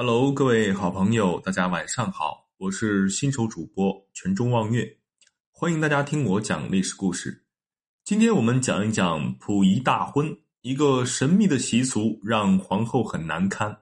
[0.00, 4.96] Hello，各位好朋友，大家晚上好，我是新手主播全中望月，
[5.50, 7.44] 欢迎大家听我讲历史故事。
[8.04, 13.76] 今天我们讲一讲溥仪大婚，一个神秘的习俗让皇后很难堪。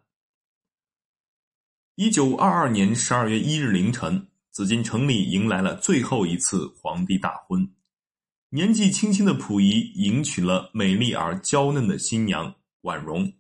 [1.97, 7.71] 一九二二年十二月一日凌晨，紫禁城里迎来了最后一次皇帝大婚。
[8.49, 13.31] 年纪轻轻的溥仪迎娶了美丽而娇嫩的新娘婉容。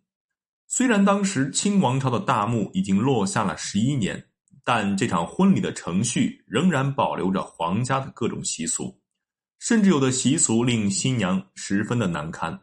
[0.76, 4.22] 虽然当时清王朝的大幕已经落下了十一年，
[4.62, 9.00] 但这场婚礼的程序仍然保留着皇家的各种习俗，
[9.58, 12.60] 甚至有的习俗令新娘十分的难堪。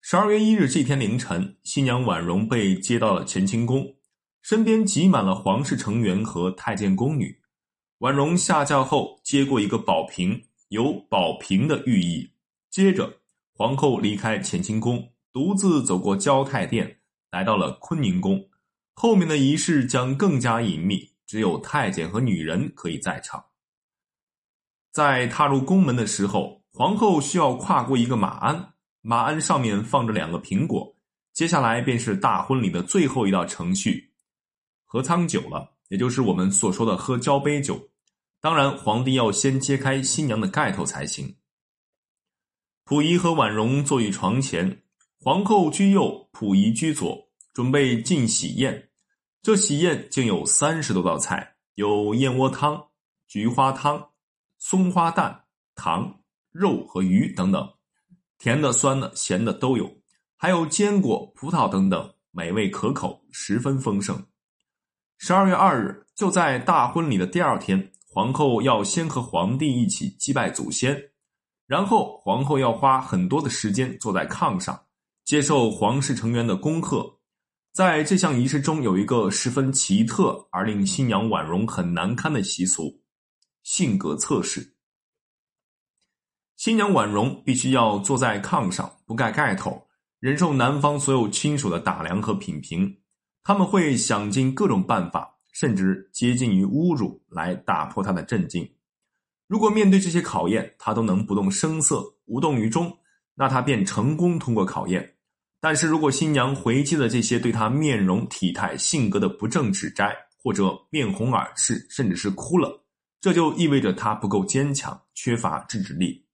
[0.00, 3.92] 十二月一日这天凌晨，新娘婉容被接到了乾清宫，
[4.40, 7.36] 身边挤满了皇室成员和太监宫女。
[7.98, 10.40] 婉容下轿后接过一个宝瓶。
[10.68, 12.30] 有保平的寓意。
[12.70, 13.12] 接着，
[13.56, 18.48] 皇后离开乾清宫，独自走过交泰殿，来到了坤宁宫。
[18.94, 23.44] 后面的仪式将更加隐秘，只有太监和女人可以在场。
[24.92, 30.96] 在踏入宫门的时候，皇后需要跨过一个马鞍，马鞍上面放着两个苹果。
[31.32, 34.12] 接下来便是大婚礼的最后一道程序——
[34.84, 37.88] 合仓酒了，也就是我们所说的喝交杯酒。
[38.40, 41.36] 当然，皇帝要先揭开新娘的盖头才行。
[42.84, 44.82] 溥仪和婉容坐于床前，
[45.22, 48.88] 皇后居右，溥仪居左，准备进喜宴。
[49.42, 52.82] 这喜宴竟有三十多道菜，有燕窝汤、
[53.28, 54.02] 菊花汤、
[54.58, 57.70] 松花蛋、糖、肉和鱼等等，
[58.38, 59.94] 甜的、酸的、咸的都有，
[60.38, 64.24] 还有坚果、葡萄等等，美味可口，十分丰盛。
[65.18, 67.92] 十二月二日，就在大婚礼的第二天。
[68.08, 70.98] 皇后要先和皇帝一起祭拜祖先，
[71.66, 74.82] 然后皇后要花很多的时间坐在炕上，
[75.30, 77.20] 接受皇室成员的恭贺。
[77.72, 83.00] 在这项仪式中，有一个十分奇特而令新娘婉容很难堪的习俗——
[83.62, 84.74] 性格测试。
[86.56, 89.80] 新娘婉容必须要坐在炕上，不盖盖头，
[90.18, 92.92] 忍受男方所有亲属的打量和品评。
[93.44, 95.38] 他们会想尽各种办法。
[95.52, 98.68] 甚至接近于侮辱，来打破他的镇静。
[99.46, 102.92] 如果面对这些考验，他都能不动声色、无动于衷，
[103.36, 105.18] 那他便成功通过考验。
[105.60, 112.82] 但是如果新娘回击了这些对她面容、体态、性格的不正指摘，或者面红耳赤，甚至是哭了，
[113.20, 116.24] 这就意味着她不够坚强，缺乏自制力。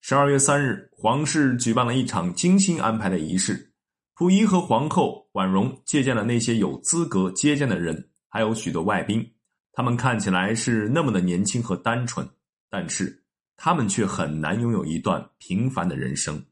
[0.00, 3.72] 十二月三日，皇室举办了一场精心安排的仪式，
[4.14, 8.08] 溥仪和皇后婉容接见了那些有资格接见的人。
[8.28, 9.22] 还有许多外宾，
[9.74, 12.26] 他们看起来是那么的年轻和单纯，
[12.70, 13.22] 但是
[13.56, 16.42] 他们却很难拥有一段平凡的人生。